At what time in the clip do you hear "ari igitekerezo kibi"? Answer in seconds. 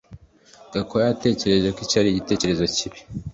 2.01-2.99